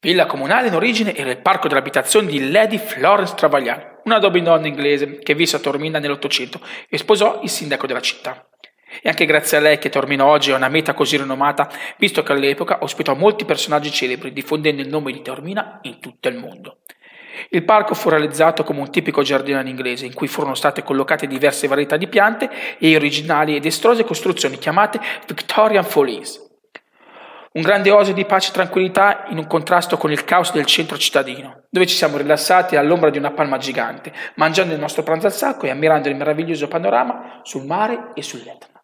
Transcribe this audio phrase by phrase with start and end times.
[0.00, 5.18] Villa comunale in origine era il parco dell'abitazione di Lady Florence Travagliano, una donna inglese
[5.18, 8.46] che visse a Tormina nell'Ottocento e sposò il sindaco della città.
[9.02, 12.30] È anche grazie a lei che Tormino oggi è una meta così rinomata, visto che
[12.30, 16.78] all'epoca ospitò molti personaggi celebri, diffondendo il nome di Tormina in tutto il mondo.
[17.50, 21.26] Il parco fu realizzato come un tipico giardino in inglese, in cui furono state collocate
[21.26, 26.46] diverse varietà di piante e originali ed estrose costruzioni chiamate Victorian Follies.
[27.58, 30.96] Un grande osio di pace e tranquillità in un contrasto con il caos del centro
[30.96, 35.32] cittadino, dove ci siamo rilassati all'ombra di una palma gigante, mangiando il nostro pranzo al
[35.32, 38.77] sacco e ammirando il meraviglioso panorama sul mare e sull'Etna.